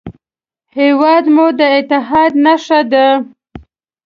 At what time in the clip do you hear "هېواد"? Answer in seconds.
0.77-1.23